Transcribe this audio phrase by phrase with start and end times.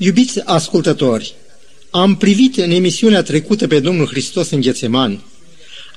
[0.00, 1.34] Iubiți ascultători,
[1.90, 5.24] am privit în emisiunea trecută pe Domnul Hristos în Ghețemani.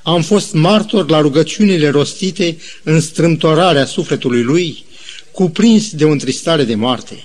[0.04, 4.86] Am fost martor la rugăciunile rostite în strâmtorarea sufletului lui,
[5.32, 7.24] cuprins de o întristare de moarte.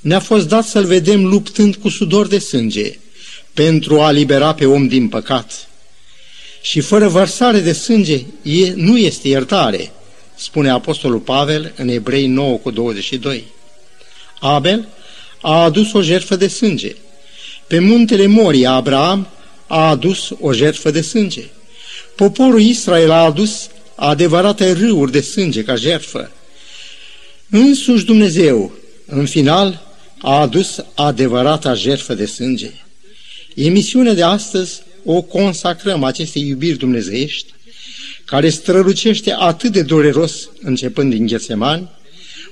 [0.00, 2.98] Ne-a fost dat să-l vedem luptând cu sudor de sânge
[3.54, 5.68] pentru a libera pe om din păcat.
[6.62, 9.92] Și fără vărsare de sânge e, nu este iertare,
[10.34, 13.44] spune Apostolul Pavel în Ebrei 9 cu 22.
[14.40, 14.88] Abel
[15.40, 16.96] a adus o jertfă de sânge.
[17.66, 19.28] Pe muntele Moria, Abraham
[19.66, 21.44] a adus o jertfă de sânge.
[22.16, 26.30] Poporul Israel a adus adevărate râuri de sânge ca jertfă.
[27.50, 28.72] Însuși Dumnezeu,
[29.06, 29.82] în final,
[30.18, 32.70] a adus adevărata jertfă de sânge.
[33.54, 37.52] Emisiunea de astăzi o consacrăm acestei iubiri dumnezeiești,
[38.24, 41.88] care strălucește atât de dureros începând din Ghețemani,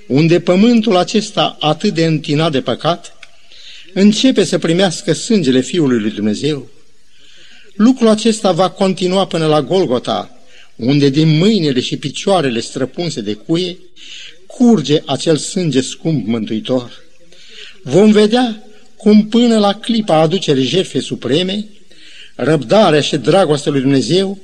[0.09, 3.17] unde pământul acesta atât de întinat de păcat,
[3.95, 6.70] începe să primească sângele Fiului lui Dumnezeu.
[7.75, 10.39] Lucrul acesta va continua până la Golgota,
[10.77, 13.78] unde din mâinile și picioarele străpunse de cuie
[14.47, 17.03] curge acel sânge scump mântuitor.
[17.83, 18.62] Vom vedea
[18.97, 21.65] cum până la clipa aducerii jertfei supreme,
[22.34, 24.39] răbdarea și dragostea lui Dumnezeu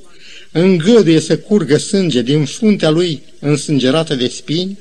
[0.51, 4.77] îngăduie să curgă sânge din fruntea lui însângerată de spini,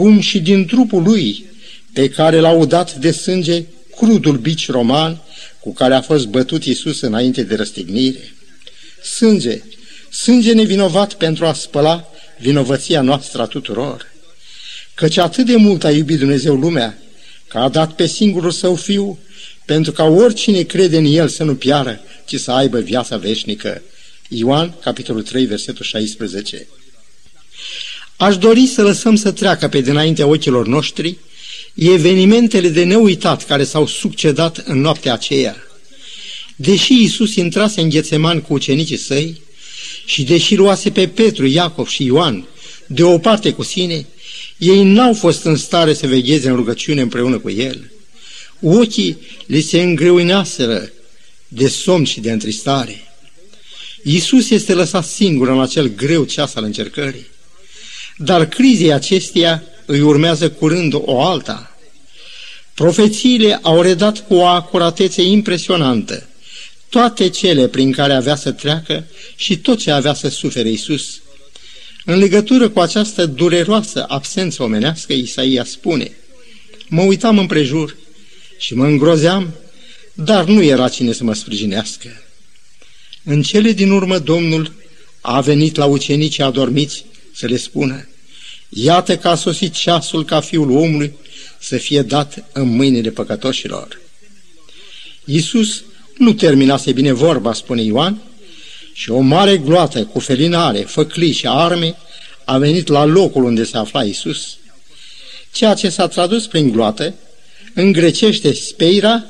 [0.00, 1.44] cum și din trupul lui,
[1.92, 3.64] pe care l-au dat de sânge
[3.96, 5.20] crudul bici roman
[5.58, 8.34] cu care a fost bătut Iisus înainte de răstignire.
[9.02, 9.62] Sânge,
[10.10, 14.12] sânge nevinovat pentru a spăla vinovăția noastră a tuturor.
[14.94, 16.98] Căci atât de mult a iubit Dumnezeu lumea,
[17.48, 19.18] că a dat pe singurul său fiu,
[19.64, 23.82] pentru ca oricine crede în el să nu piară, ci să aibă viața veșnică.
[24.28, 26.66] Ioan, capitolul 3, versetul 16.
[28.20, 31.16] Aș dori să lăsăm să treacă pe dinaintea ochilor noștri
[31.74, 35.56] evenimentele de neuitat care s-au succedat în noaptea aceea.
[36.56, 39.40] Deși Iisus intrase în Ghețeman cu ucenicii săi
[40.04, 42.46] și deși luase pe Petru, Iacov și Ioan
[42.86, 44.06] de o parte cu sine,
[44.58, 47.90] ei n-au fost în stare să vegheze în rugăciune împreună cu el.
[48.60, 50.92] Ochii li se îngreuinaseră
[51.48, 53.14] de somn și de întristare.
[54.02, 57.26] Iisus este lăsat singur în acel greu ceas al încercării.
[58.22, 61.76] Dar crizei acesteia îi urmează curând o alta.
[62.74, 66.28] Profețiile au redat cu o acuratețe impresionantă
[66.88, 71.20] toate cele prin care avea să treacă și tot ce avea să sufere Iisus.
[72.04, 76.12] În legătură cu această dureroasă absență omenească, Isaia spune,
[76.88, 77.96] Mă uitam împrejur
[78.58, 79.54] și mă îngrozeam,
[80.14, 82.22] dar nu era cine să mă sprijinească.
[83.24, 84.72] În cele din urmă Domnul
[85.20, 87.04] a venit la ucenicii adormiți
[87.34, 88.08] să le spună,
[88.72, 91.12] Iată că a sosit ceasul ca fiul omului
[91.58, 94.00] să fie dat în mâinile păcătoșilor.
[95.24, 95.82] Iisus
[96.16, 98.22] nu terminase bine vorba, spune Ioan,
[98.92, 101.96] și o mare gloată cu felinare, făclii și arme
[102.44, 104.56] a venit la locul unde se afla Isus.
[105.52, 107.14] Ceea ce s-a tradus prin gloată,
[107.74, 109.24] în grecește speira,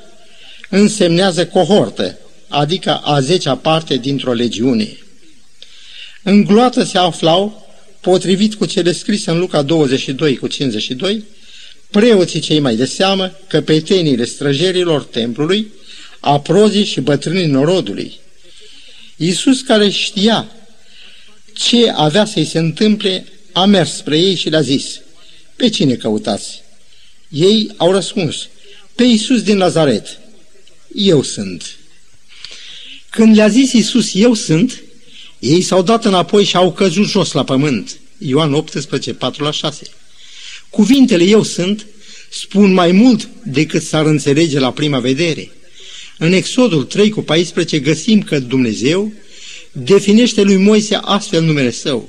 [0.69, 2.19] însemnează cohortă,
[2.49, 4.99] adică a zecea parte dintr-o legiune.
[6.23, 7.70] În gloată se aflau,
[8.01, 11.25] potrivit cu cele scrise în Luca 22 cu 52,
[11.91, 15.73] preoții cei mai de seamă, căpeteniile străjerilor templului,
[16.21, 18.13] aprozii și bătrânii norodului,
[19.17, 20.51] Iisus care știa
[21.53, 25.01] ce avea să-i se întâmple, a mers spre ei și le-a zis,
[25.57, 26.63] pe cine căutați?
[27.29, 28.49] Ei au răspuns,
[28.95, 30.19] pe Iisus din Nazaret.
[30.95, 31.77] Eu sunt.
[33.11, 34.83] Când le-a zis Iisus, eu sunt,
[35.41, 37.99] ei s-au dat înapoi și au căzut jos la pământ.
[38.19, 39.83] Ioan 18, 4 la 6.
[40.71, 41.87] Cuvintele eu sunt
[42.31, 45.51] spun mai mult decât s-ar înțelege la prima vedere.
[46.19, 49.13] În Exodul 3 cu 14 găsim că Dumnezeu
[49.73, 52.09] definește lui Moise astfel numele său.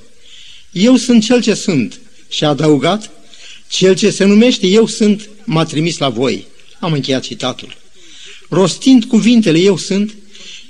[0.72, 2.00] Eu sunt cel ce sunt
[2.30, 3.12] și a adăugat,
[3.70, 6.48] cel ce se numește Eu sunt m-a trimis la voi.
[6.80, 7.78] Am încheiat citatul.
[8.50, 10.16] Rostind cuvintele Eu sunt,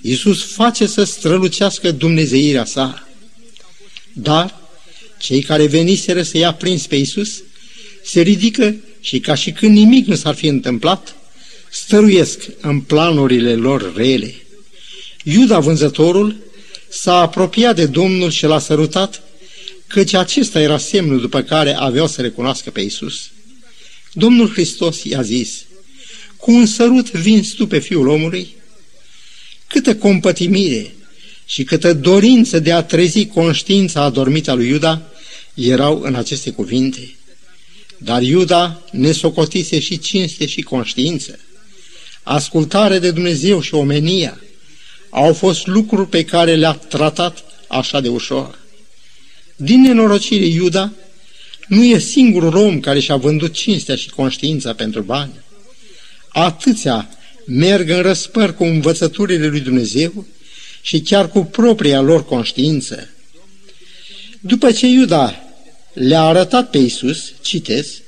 [0.01, 3.07] Iisus face să strălucească dumnezeirea sa.
[4.13, 4.59] Dar
[5.19, 7.43] cei care veniseră să ia prins pe Iisus
[8.03, 11.15] se ridică și ca și când nimic nu s-ar fi întâmplat,
[11.71, 14.35] stăruiesc în planurile lor rele.
[15.23, 16.35] Iuda vânzătorul
[16.89, 19.23] s-a apropiat de Domnul și l-a sărutat,
[19.87, 23.29] căci acesta era semnul după care aveau să recunoască pe Isus.
[24.13, 25.65] Domnul Hristos i-a zis,
[26.37, 28.55] cu un sărut vinzi tu pe Fiul omului?
[29.71, 30.93] Câtă compătimire
[31.45, 35.01] și câtă dorință de a trezi conștiința adormită a lui Iuda
[35.53, 37.15] erau în aceste cuvinte.
[37.97, 41.39] Dar Iuda ne socotise și cinste și conștiință.
[42.23, 44.41] Ascultare de Dumnezeu și omenia
[45.09, 48.59] au fost lucruri pe care le-a tratat așa de ușor.
[49.55, 50.91] Din nenorocire, Iuda
[51.67, 55.31] nu e singurul om care și-a vândut cinstea și conștiința pentru bani.
[56.27, 57.09] Atâția
[57.45, 60.25] merg în răspăr cu învățăturile lui Dumnezeu
[60.81, 63.09] și chiar cu propria lor conștiință.
[64.39, 65.43] După ce Iuda
[65.93, 68.01] le-a arătat pe Iisus, citez,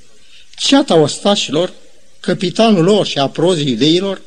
[0.56, 1.74] ceata ostașilor,
[2.20, 4.22] capitanul lor și aprozii iudeilor,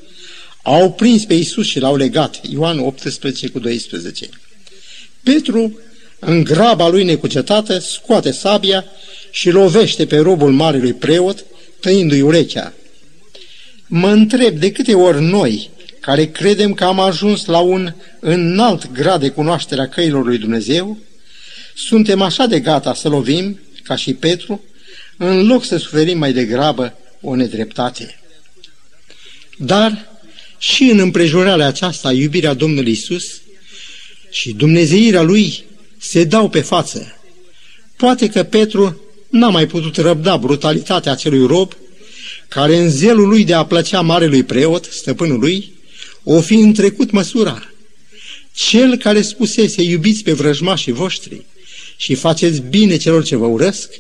[0.63, 2.41] au prins pe Iisus și l-au legat.
[2.51, 4.29] Ioan 18 cu 12.
[5.23, 5.79] Petru,
[6.19, 8.85] în graba lui necucetată, scoate sabia
[9.31, 11.45] și lovește pe robul marelui preot,
[11.81, 12.73] tăindu-i urechea.
[13.87, 19.21] Mă întreb de câte ori noi, care credem că am ajuns la un înalt grad
[19.21, 20.99] de cunoaștere a căilor lui Dumnezeu,
[21.75, 24.65] suntem așa de gata să lovim, ca și Petru,
[25.17, 28.19] în loc să suferim mai degrabă o nedreptate.
[29.59, 30.09] Dar
[30.59, 33.41] și în împrejurarea aceasta, iubirea Domnului Isus
[34.31, 35.65] și dumnezeirea Lui
[35.99, 37.17] se dau pe față.
[37.97, 39.01] Poate că Petru
[39.31, 41.77] n-a mai putut răbda brutalitatea acelui rob,
[42.49, 45.73] care în zelul lui de a plăcea marelui preot, stăpânul lui,
[46.23, 47.71] o fi întrecut măsura.
[48.53, 51.45] Cel care spusese, iubiți pe vrăjmașii voștri
[51.97, 53.91] și faceți bine celor ce vă urăsc,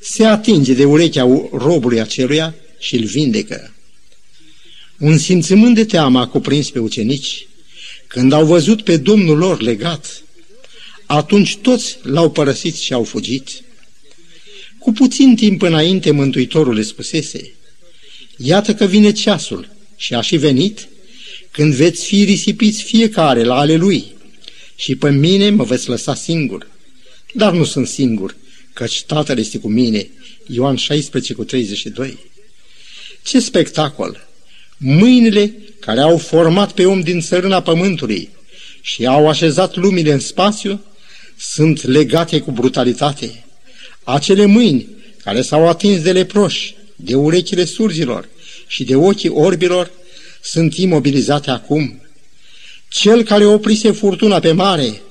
[0.00, 3.74] se atinge de urechea robului aceluia și îl vindecă.
[4.98, 7.46] Un simțământ de teamă a cuprins pe ucenici
[8.06, 10.22] când au văzut pe Domnul lor legat.
[11.06, 13.48] Atunci toți l-au părăsit și au fugit.
[14.78, 17.52] Cu puțin timp înainte Mântuitorul le spusese,
[18.36, 20.88] Iată că vine ceasul și a și venit
[21.50, 24.04] când veți fi risipiți fiecare la ale lui
[24.76, 26.66] și pe mine mă veți lăsa singur.
[27.32, 28.36] Dar nu sunt singur,
[28.72, 30.08] căci Tatăl este cu mine.
[30.46, 32.18] Ioan 16 cu 32.
[33.22, 34.28] Ce spectacol!
[34.76, 38.28] Mâinile care au format pe om din țărâna pământului
[38.80, 40.84] și au așezat lumile în spațiu
[41.38, 43.44] sunt legate cu brutalitate.
[44.04, 44.88] Acele mâini
[45.24, 48.28] care s-au atins de leproși, de urechile surzilor
[48.66, 49.90] și de ochii orbilor
[50.42, 52.02] sunt imobilizate acum.
[52.88, 55.02] Cel care oprise furtuna pe mare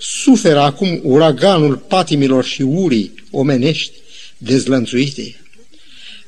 [0.00, 3.92] suferă acum uraganul patimilor și urii omenești
[4.38, 5.40] dezlănțuite.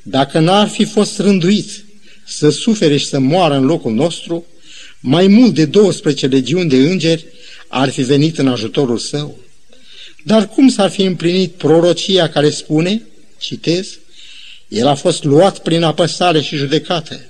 [0.02, 1.84] Dacă n-ar fi fost rânduit
[2.26, 4.46] să sufere și să moară în locul nostru,
[5.00, 7.24] mai mult de 12 legiuni de îngeri
[7.68, 9.38] ar fi venit în ajutorul său.
[10.24, 13.02] Dar cum s-ar fi împlinit prorocia care spune,
[13.38, 13.98] citez,
[14.68, 17.20] el a fost luat prin apăsare și judecată.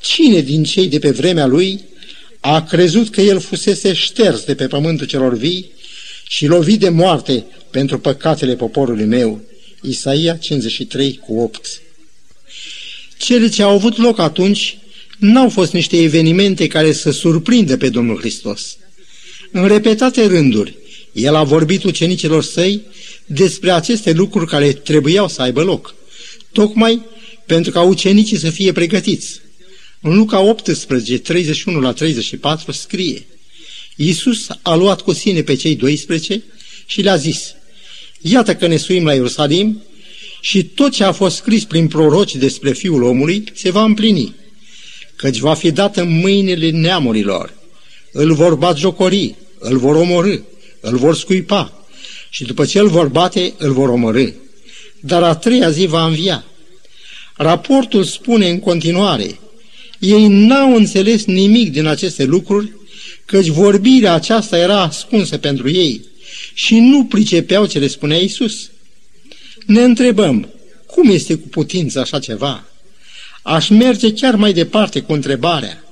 [0.00, 1.84] Cine din cei de pe vremea lui
[2.40, 5.70] a crezut că el fusese șters de pe pământul celor vii
[6.28, 9.40] și lovit de moarte pentru păcatele poporului meu?
[9.82, 11.80] Isaia 53 cu 8
[13.18, 14.78] cele ce au avut loc atunci
[15.18, 18.76] n-au fost niște evenimente care să surprindă pe Domnul Hristos.
[19.52, 20.76] În repetate rânduri,
[21.12, 22.80] el a vorbit ucenicilor săi
[23.26, 25.94] despre aceste lucruri care trebuiau să aibă loc,
[26.52, 27.02] tocmai
[27.46, 29.40] pentru ca ucenicii să fie pregătiți.
[30.00, 33.26] În Luca 18, 31 la 34 scrie
[33.96, 36.42] Iisus a luat cu sine pe cei 12
[36.86, 37.54] și le-a zis
[38.20, 39.82] Iată că ne suim la Ierusalim
[40.40, 44.34] și tot ce a fost scris prin proroci despre Fiul omului se va împlini,
[45.16, 47.54] căci va fi dat în mâinile neamurilor.
[48.12, 50.36] Îl vor batjocori, îl vor omorâ,
[50.80, 51.86] îl vor scuipa
[52.30, 54.28] și după ce îl vor bate, îl vor omorâ.
[55.00, 56.44] Dar a treia zi va învia.
[57.36, 59.38] Raportul spune în continuare,
[59.98, 62.72] ei n-au înțeles nimic din aceste lucruri,
[63.24, 66.04] căci vorbirea aceasta era ascunsă pentru ei
[66.54, 68.70] și nu pricepeau ce le spunea Isus.
[69.66, 70.48] Ne întrebăm,
[70.86, 72.64] cum este cu putință așa ceva?
[73.42, 75.84] Aș merge chiar mai departe cu întrebarea.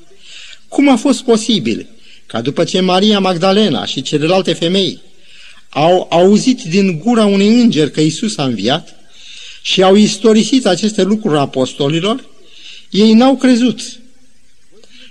[0.69, 1.87] Cum a fost posibil
[2.27, 5.01] ca după ce Maria Magdalena și celelalte femei
[5.69, 8.96] au auzit din gura unui înger că Isus a înviat
[9.67, 12.25] și au istorisit aceste lucruri apostolilor,
[12.91, 13.81] ei n-au crezut.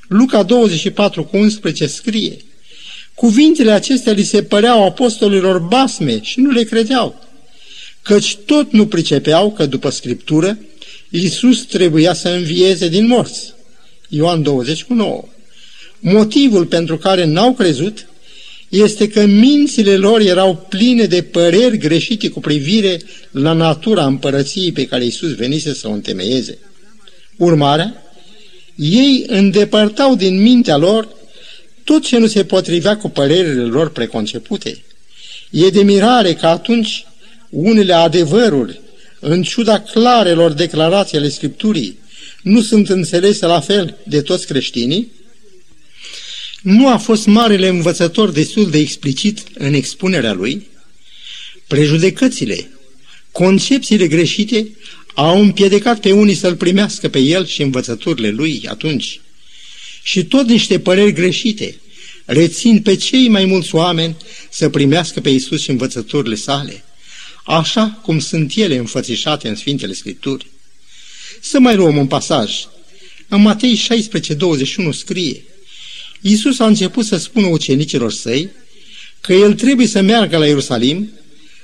[0.07, 2.37] Luca 24 cu 11 scrie,
[3.13, 7.23] Cuvintele acestea li se păreau apostolilor basme și nu le credeau
[8.01, 10.57] căci tot nu pricepeau că după Scriptură
[11.09, 13.53] Iisus trebuia să învieze din morți.
[14.09, 15.23] Ioan 20 cu 9.
[15.99, 18.07] Motivul pentru care n-au crezut
[18.75, 23.01] este că mințile lor erau pline de păreri greșite cu privire
[23.31, 26.57] la natura împărăției pe care Iisus venise să o întemeieze.
[27.37, 28.03] Urmarea,
[28.75, 31.07] ei îndepărtau din mintea lor
[31.83, 34.83] tot ce nu se potrivea cu părerile lor preconcepute.
[35.49, 37.05] E de mirare că atunci
[37.49, 38.81] unele adevăruri
[39.19, 41.99] în ciuda clarelor declarații ale Scripturii,
[42.43, 45.11] nu sunt înțelese la fel de toți creștinii?
[46.65, 50.67] Nu a fost marele învățător destul de explicit în expunerea lui?
[51.67, 52.69] Prejudecățile,
[53.31, 54.67] concepțiile greșite
[55.13, 59.19] au împiedicat pe unii să-l primească pe el și învățăturile lui atunci.
[60.03, 61.79] Și tot niște păreri greșite
[62.25, 64.15] rețin pe cei mai mulți oameni
[64.49, 66.83] să primească pe Isus și învățăturile sale,
[67.43, 70.47] așa cum sunt ele înfățișate în Sfintele Scripturi.
[71.41, 72.53] Să mai luăm un pasaj.
[73.27, 75.43] În Matei 16, 21 scrie
[76.27, 78.49] Iisus a început să spună ucenicilor săi
[79.21, 81.11] că el trebuie să meargă la Ierusalim,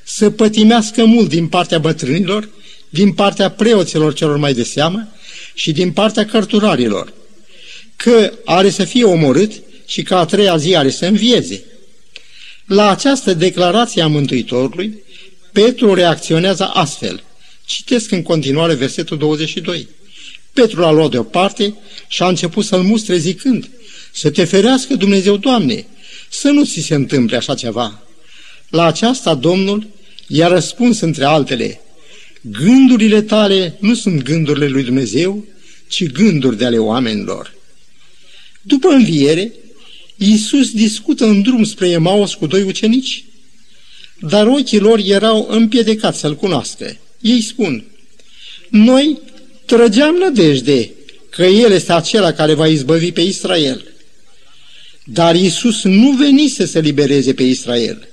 [0.04, 2.50] să pătimească mult din partea bătrânilor,
[2.90, 5.08] din partea preoților celor mai de seamă
[5.54, 7.14] și din partea cărturarilor,
[7.96, 9.52] că are să fie omorât
[9.86, 11.64] și că a treia zi are să învieze.
[12.66, 15.04] La această declarație a Mântuitorului,
[15.52, 17.24] Petru reacționează astfel–
[17.72, 19.88] Citesc în continuare versetul 22.
[20.54, 21.74] Petru l-a luat deoparte
[22.08, 23.70] și a început să-l mustre zicând,
[24.12, 25.86] să te ferească Dumnezeu, Doamne,
[26.30, 28.04] să nu ți se întâmple așa ceva.
[28.70, 29.88] La aceasta Domnul
[30.28, 31.82] i-a răspuns între altele,
[32.42, 35.46] gândurile tale nu sunt gândurile lui Dumnezeu,
[35.88, 37.54] ci gânduri de ale oamenilor.
[38.62, 39.52] După înviere,
[40.18, 43.24] Iisus discută în drum spre Emaus cu doi ucenici,
[44.20, 46.98] dar ochii lor erau împiedicați să-L cunoască.
[47.22, 47.86] Ei spun,
[48.70, 49.20] noi
[49.66, 50.90] trăgeam nădejde
[51.30, 53.91] că El este acela care va izbăvi pe Israel.
[55.04, 58.08] Dar Isus nu venise să libereze pe Israel.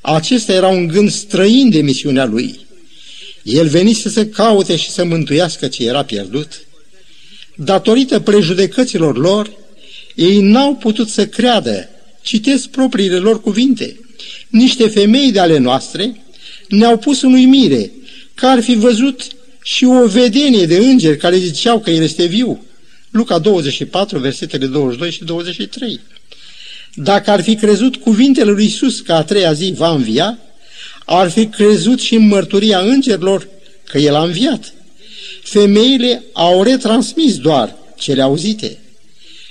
[0.00, 2.66] Acesta era un gând străin de misiunea Lui.
[3.42, 6.66] El venise să caute și să mântuiască ce era pierdut.
[7.54, 9.50] Datorită prejudecăților lor,
[10.14, 11.88] ei n-au putut să creadă,
[12.22, 14.00] citesc propriile lor cuvinte.
[14.48, 16.22] Niște femei de ale noastre
[16.68, 17.92] ne-au pus în uimire
[18.34, 19.22] că ar fi văzut
[19.62, 22.64] și o vedenie de îngeri care ziceau că el este viu.
[23.18, 26.00] Luca 24, versetele 22 și 23.
[26.94, 30.38] Dacă ar fi crezut cuvintele lui Iisus că a treia zi va învia,
[31.04, 33.48] ar fi crezut și în mărturia îngerilor
[33.84, 34.74] că el a înviat.
[35.42, 38.78] Femeile au retransmis doar cele auzite.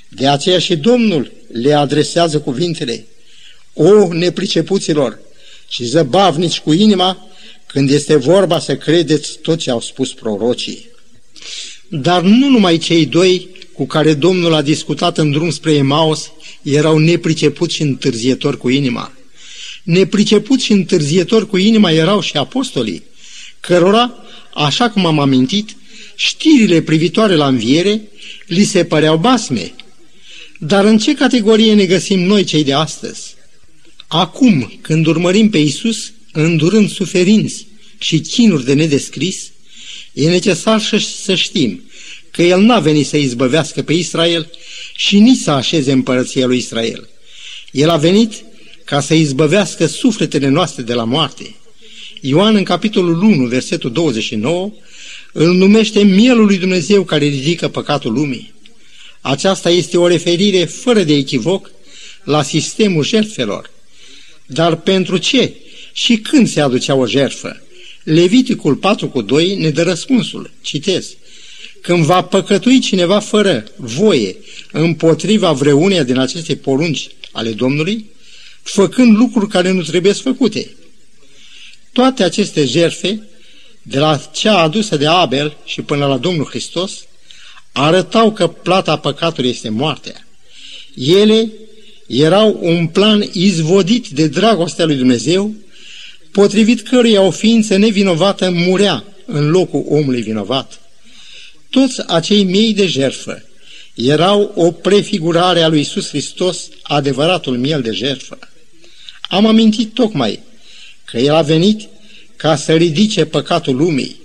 [0.08, 3.04] De aceea și Domnul le adresează cuvintele.
[3.72, 5.18] O, nepricepuților
[5.68, 7.28] și zăbavnici cu inima,
[7.66, 10.88] când este vorba să credeți tot ce au spus prorocii.
[11.88, 16.30] Dar nu numai cei doi cu care Domnul a discutat în drum spre Emaus
[16.62, 19.12] erau nepricepuți și întârzietori cu inima.
[19.82, 23.02] Nepricepuți și întârzietori cu inima erau și apostolii,
[23.60, 24.14] cărora,
[24.54, 25.76] așa cum am amintit,
[26.16, 28.00] știrile privitoare la înviere
[28.46, 29.74] li se păreau basme.
[30.58, 33.34] Dar în ce categorie ne găsim noi cei de astăzi?
[34.08, 37.66] Acum, când urmărim pe Isus, îndurând suferinți
[37.98, 39.50] și chinuri de nedescris,
[40.12, 40.80] e necesar
[41.24, 41.82] să știm
[42.30, 44.50] că El n-a venit să izbăvească pe Israel
[44.94, 47.08] și nici să așeze împărăția lui Israel.
[47.70, 48.32] El a venit
[48.84, 51.54] ca să izbăvească sufletele noastre de la moarte.
[52.20, 54.72] Ioan în capitolul 1, versetul 29,
[55.32, 58.52] îl numește mielul lui Dumnezeu care ridică păcatul lumii.
[59.20, 61.70] Aceasta este o referire fără de echivoc
[62.24, 63.70] la sistemul jertfelor.
[64.46, 65.52] Dar pentru ce
[65.92, 67.62] și când se aducea o jertfă.
[68.02, 70.50] Leviticul 4 cu 2 ne dă răspunsul.
[70.60, 71.16] Citez.
[71.82, 74.36] Când va păcătui cineva fără voie
[74.72, 78.10] împotriva vreuneia din aceste porunci ale Domnului,
[78.62, 80.70] făcând lucruri care nu trebuie făcute.
[81.92, 83.22] Toate aceste jerfe,
[83.82, 86.92] de la cea adusă de Abel și până la Domnul Hristos,
[87.72, 90.26] arătau că plata păcatului este moartea.
[90.94, 91.52] Ele
[92.06, 95.54] erau un plan izvodit de dragostea lui Dumnezeu
[96.32, 100.80] potrivit căruia o ființă nevinovată murea în locul omului vinovat.
[101.70, 103.42] Toți acei mii de jertfă
[103.94, 108.38] erau o prefigurare a lui Iisus Hristos, adevăratul miel de jertfă.
[109.28, 110.40] Am amintit tocmai
[111.04, 111.88] că El a venit
[112.36, 114.20] ca să ridice păcatul lumii.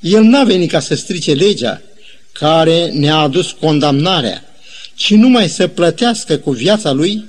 [0.00, 1.82] El n-a venit ca să strice legea
[2.32, 4.44] care ne-a adus condamnarea,
[4.94, 7.24] ci numai să plătească cu viața Lui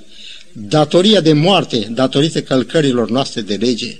[0.52, 3.98] datoria de moarte datorită călcărilor noastre de lege.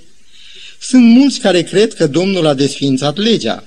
[0.79, 3.63] Sunt mulți care cred că Domnul a desfințat legea,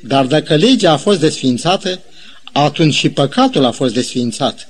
[0.00, 2.00] dar dacă legea a fost desfințată,
[2.52, 4.68] atunci și păcatul a fost desfințat.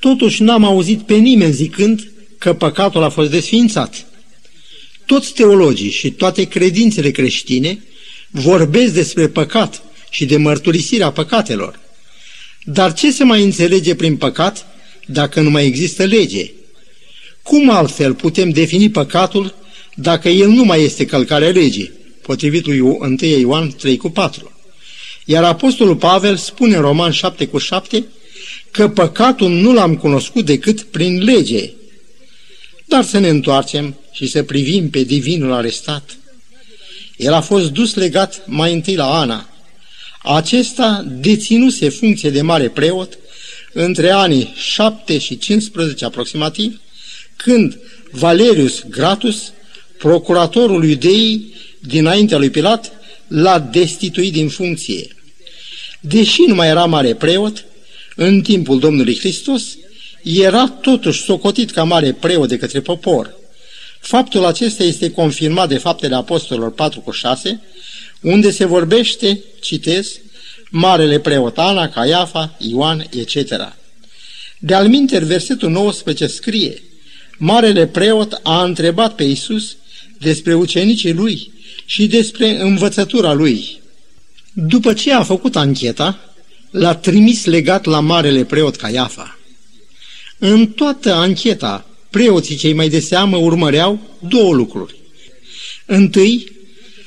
[0.00, 4.06] Totuși n-am auzit pe nimeni zicând că păcatul a fost desfințat.
[5.06, 7.82] Toți teologii și toate credințele creștine
[8.30, 11.80] vorbesc despre păcat și de mărturisirea păcatelor.
[12.64, 14.66] Dar ce se mai înțelege prin păcat
[15.06, 16.50] dacă nu mai există lege?
[17.42, 19.54] Cum altfel putem defini păcatul
[19.94, 21.90] dacă el nu mai este călcarea legii?
[22.22, 24.52] Potrivit lui 1 Ioan 3 cu 4.
[25.24, 28.04] Iar Apostolul Pavel spune în Roman 7 cu 7
[28.70, 31.70] că păcatul nu l-am cunoscut decât prin lege.
[32.84, 36.16] Dar să ne întoarcem și să privim pe divinul arestat.
[37.16, 39.48] El a fost dus legat mai întâi la Ana.
[40.22, 43.18] Acesta deținuse funcție de mare preot
[43.72, 46.80] între anii 7 și 15 aproximativ,
[47.36, 47.78] când
[48.10, 49.52] Valerius Gratus,
[49.98, 52.92] procuratorul iudeii dinaintea lui Pilat,
[53.28, 55.16] l-a destituit din funcție.
[56.00, 57.64] Deși nu mai era mare preot,
[58.16, 59.62] în timpul Domnului Hristos,
[60.22, 63.34] era totuși socotit ca mare preot de către popor.
[64.00, 67.60] Faptul acesta este confirmat de faptele apostolilor 4 cu 6,
[68.20, 70.20] unde se vorbește, citez,
[70.70, 73.74] Marele preot Ana, Caiafa, Ioan, etc.
[74.58, 76.82] De alminter, versetul 19 scrie,
[77.38, 79.76] Marele preot a întrebat pe Isus
[80.18, 81.52] despre ucenicii lui
[81.92, 83.80] și despre învățătura lui.
[84.52, 86.34] După ce a făcut ancheta,
[86.70, 89.38] l-a trimis legat la marele preot Caiafa.
[90.38, 94.94] În toată ancheta, preoții cei mai de seamă urmăreau două lucruri.
[95.86, 96.52] Întâi,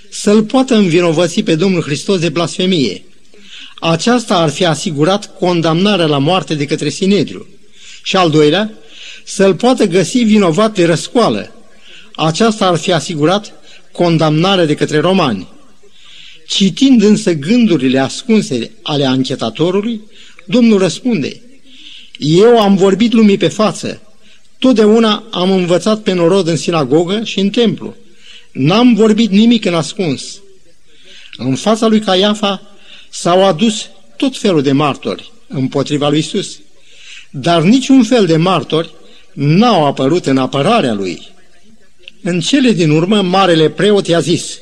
[0.10, 3.04] să-l poată învinovăți pe Domnul Hristos de blasfemie.
[3.80, 7.48] Aceasta ar fi asigurat condamnarea la moarte de către Sinedriu.
[8.04, 8.74] Și al doilea,
[9.24, 11.56] să-l poată găsi vinovat de răscoală.
[12.16, 13.54] Aceasta ar fi asigurat
[13.96, 15.48] condamnarea de către romani.
[16.48, 20.02] Citind însă gândurile ascunse ale anchetatorului,
[20.46, 21.42] Domnul răspunde,
[22.18, 24.02] Eu am vorbit lumii pe față,
[24.60, 27.96] totdeauna am învățat pe norod în sinagogă și în templu.
[28.52, 30.40] N-am vorbit nimic în ascuns.
[31.38, 32.62] În fața lui Caiafa
[33.10, 36.60] s-au adus tot felul de martori împotriva lui Isus,
[37.30, 38.94] dar niciun fel de martori
[39.34, 41.34] n-au apărut în apărarea lui.
[42.28, 44.60] În cele din urmă, marele preot i-a zis,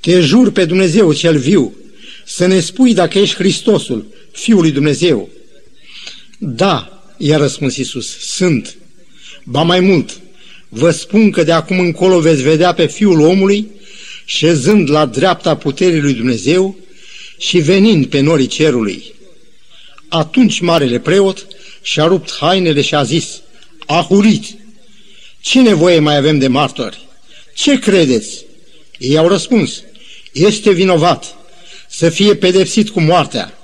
[0.00, 1.76] te jur pe Dumnezeu cel viu,
[2.24, 5.28] să ne spui dacă ești Hristosul, Fiul lui Dumnezeu.
[6.38, 8.76] Da, i-a răspuns Iisus, sunt.
[9.44, 10.20] Ba mai mult,
[10.68, 13.66] vă spun că de acum încolo veți vedea pe Fiul omului
[14.24, 16.76] șezând la dreapta puterii lui Dumnezeu
[17.38, 19.04] și venind pe norii cerului.
[20.08, 21.46] Atunci marele preot
[21.82, 23.40] și-a rupt hainele și a zis,
[23.86, 24.44] a hurit,
[25.40, 27.08] ce nevoie mai avem de martori?
[27.54, 28.44] Ce credeți?
[28.98, 29.82] Ei au răspuns,
[30.32, 31.34] este vinovat
[31.88, 33.58] să fie pedepsit cu moartea.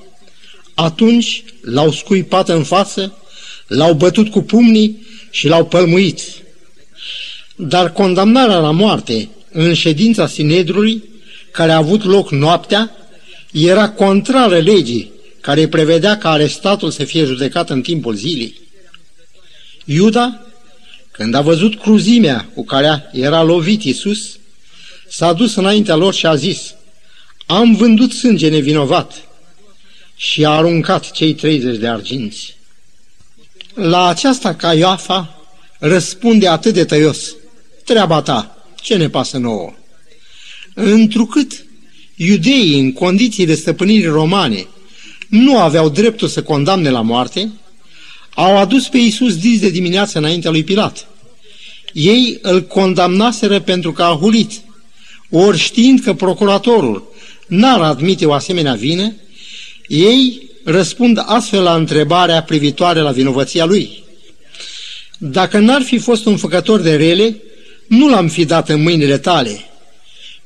[0.74, 3.18] Atunci l-au scuipat în față,
[3.66, 6.20] l-au bătut cu pumnii și l-au pălmuit.
[7.56, 11.04] Dar condamnarea la moarte în ședința Sinedrului,
[11.50, 12.96] care a avut loc noaptea,
[13.52, 15.10] era contrară legii
[15.40, 18.54] care prevedea ca arestatul să fie judecat în timpul zilei.
[19.84, 20.45] Iuda,
[21.16, 24.38] când a văzut cruzimea cu care era lovit Isus,
[25.08, 26.74] s-a dus înaintea lor și a zis,
[27.46, 29.12] am vândut sânge nevinovat
[30.16, 32.56] și a aruncat cei 30 de arginți.
[33.74, 35.46] La aceasta Caioafa
[35.78, 37.34] răspunde atât de tăios,
[37.84, 39.74] treaba ta, ce ne pasă nouă?
[40.74, 41.66] Întrucât
[42.16, 44.66] iudeii în condiții de stăpânire romane
[45.28, 47.52] nu aveau dreptul să condamne la moarte,
[48.36, 51.08] au adus pe Iisus dis de dimineață înaintea lui Pilat.
[51.92, 54.52] Ei îl condamnaseră pentru că a hulit,
[55.30, 57.12] ori știind că procuratorul
[57.46, 59.14] n-ar admite o asemenea vină,
[59.88, 64.04] ei răspund astfel la întrebarea privitoare la vinovăția lui.
[65.18, 67.36] Dacă n-ar fi fost un făcător de rele,
[67.88, 69.64] nu l-am fi dat în mâinile tale.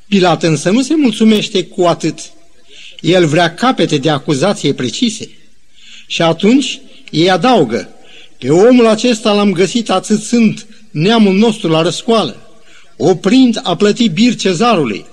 [0.09, 2.19] Pilat însă nu se mulțumește cu atât.
[3.01, 5.31] El vrea capete de acuzație precise.
[6.07, 7.89] Și atunci ei adaugă,
[8.39, 12.37] pe omul acesta l-am găsit atâțând neamul nostru la răscoală,
[12.97, 15.05] oprind a plăti bir cezarului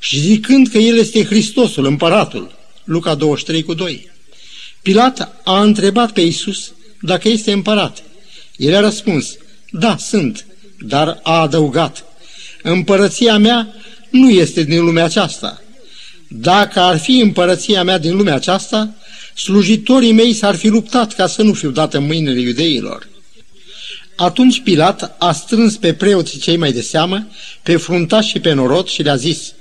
[0.00, 2.54] și zicând că el este Hristosul, împăratul.
[2.84, 4.10] Luca 23 cu 2.
[4.82, 8.02] Pilat a întrebat pe Iisus dacă este împărat.
[8.56, 9.36] El a răspuns,
[9.70, 10.46] da, sunt,
[10.80, 12.04] dar a adăugat,
[12.62, 13.74] împărăția mea
[14.10, 15.62] nu este din lumea aceasta.
[16.28, 18.94] Dacă ar fi împărăția mea din lumea aceasta,
[19.36, 23.08] slujitorii mei s-ar fi luptat ca să nu fiu dat în mâinile iudeilor.
[24.16, 27.26] Atunci Pilat a strâns pe preoții cei mai de seamă,
[27.62, 29.52] pe fruntași și pe norod și le-a zis,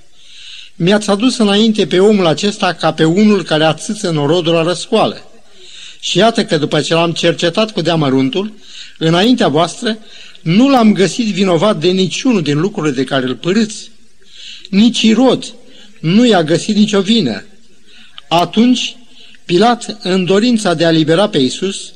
[0.76, 5.32] Mi-ați adus înainte pe omul acesta ca pe unul care atâță norodul la răscoală.
[6.00, 8.54] Și iată că după ce l-am cercetat cu deamăruntul,
[8.98, 9.98] înaintea voastră,
[10.42, 13.92] nu l-am găsit vinovat de niciunul din lucrurile de care îl părâți.
[14.70, 15.54] Nici Irod
[16.00, 17.44] nu i-a găsit nicio vină.
[18.28, 18.96] Atunci
[19.46, 21.94] Pilat, în dorința de a libera pe Isus,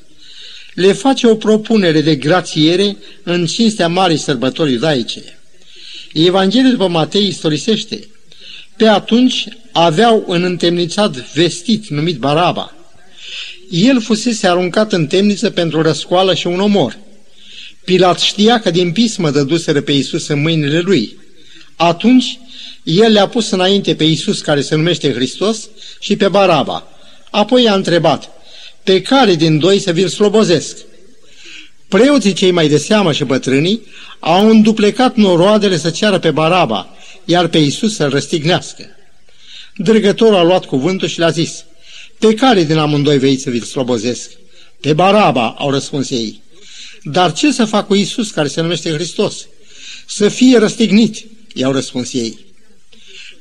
[0.73, 5.21] le face o propunere de grațiere în cinstea marii sărbători iudaice.
[6.13, 8.07] Evanghelia după Matei istorisește
[8.77, 12.75] Pe atunci aveau un întemnițat vestit numit Baraba.
[13.69, 16.97] El fusese aruncat în temniță pentru răscoală și un omor.
[17.83, 21.17] Pilat știa că din pismă dăduseră pe Iisus în mâinile lui.
[21.75, 22.39] Atunci,
[22.83, 26.87] el le-a pus înainte pe Iisus, care se numește Hristos, și pe Baraba.
[27.29, 28.29] Apoi i-a întrebat,
[28.83, 30.77] pe care din doi să vi-l slobozesc?
[31.87, 33.85] Preoții cei mai de seamă și bătrânii
[34.19, 38.85] au înduplecat noroadele să ceară pe Baraba, iar pe Iisus să-l răstignească.
[39.75, 41.63] Drăgătorul a luat cuvântul și le-a zis,
[42.19, 44.31] pe care din amândoi vei să vi-l slobozesc?
[44.81, 46.41] Pe Baraba, au răspuns ei.
[47.03, 49.47] Dar ce să fac cu Iisus, care se numește Hristos?
[50.07, 52.39] Să fie răstignit, i-au răspuns ei.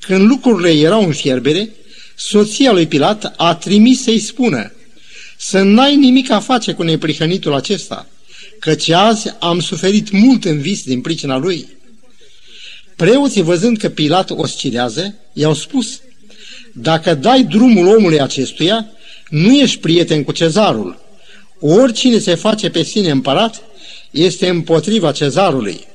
[0.01, 1.71] Când lucrurile erau în fierbere,
[2.19, 4.73] soția lui Pilat a trimis să-i spună
[5.37, 8.07] să n-ai nimic a face cu neprihănitul acesta,
[8.59, 11.69] căci azi am suferit mult în vis din pricina lui.
[12.97, 16.01] Preoții, văzând că Pilat oscilează, i-au spus,
[16.73, 18.87] dacă dai drumul omului acestuia,
[19.29, 21.01] nu ești prieten cu cezarul.
[21.61, 23.63] Oricine se face pe sine împărat
[24.11, 25.87] este împotriva cezarului.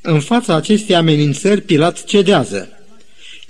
[0.00, 2.79] În fața acestei amenințări, Pilat cedează.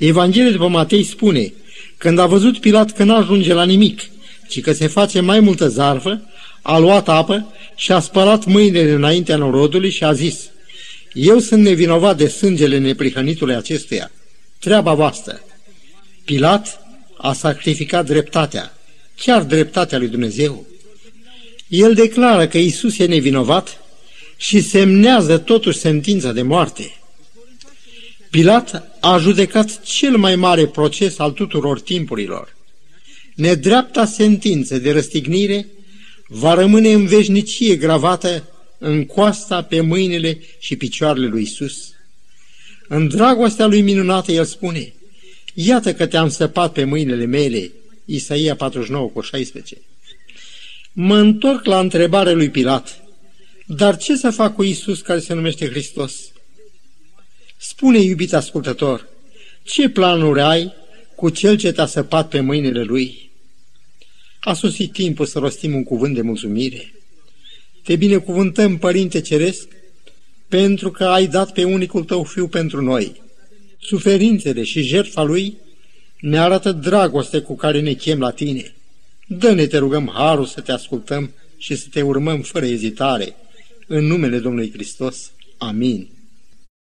[0.00, 1.52] Evanghelia după Matei spune,
[1.96, 4.02] când a văzut Pilat că n-ajunge la nimic,
[4.48, 6.22] ci că se face mai multă zarfă,
[6.62, 10.50] a luat apă și a spălat mâinile înaintea norodului și a zis,
[11.12, 14.10] Eu sunt nevinovat de sângele neprihănitului acestuia.
[14.58, 15.40] Treaba voastră.
[16.24, 16.80] Pilat
[17.16, 18.76] a sacrificat dreptatea,
[19.16, 20.66] chiar dreptatea lui Dumnezeu.
[21.68, 23.80] El declară că Isus e nevinovat
[24.36, 26.99] și semnează totuși sentința de moarte.
[28.30, 32.56] Pilat a judecat cel mai mare proces al tuturor timpurilor.
[33.34, 35.66] Nedreapta sentință de răstignire
[36.28, 41.92] va rămâne în veșnicie gravată în coasta pe mâinile și picioarele lui Isus.
[42.88, 44.92] În dragostea lui minunată el spune,
[45.54, 47.70] Iată că te-am săpat pe mâinile mele,
[48.04, 49.76] Isaia 49 cu 16.
[50.92, 53.02] Mă întorc la întrebarea lui Pilat,
[53.66, 56.29] dar ce să fac cu Isus care se numește Hristos?
[57.62, 59.08] Spune, iubit ascultător,
[59.62, 60.72] ce planuri ai
[61.14, 63.30] cu cel ce te-a săpat pe mâinile lui?
[64.40, 66.92] A sosit timpul să rostim un cuvânt de mulțumire.
[67.82, 69.68] Te binecuvântăm, Părinte Ceresc,
[70.48, 73.22] pentru că ai dat pe unicul tău fiu pentru noi.
[73.80, 75.56] Suferințele și jertfa lui
[76.20, 78.74] ne arată dragoste cu care ne chem la tine.
[79.26, 83.34] Dă-ne, te rugăm, harul să te ascultăm și să te urmăm fără ezitare.
[83.86, 85.32] În numele Domnului Hristos.
[85.58, 86.08] Amin.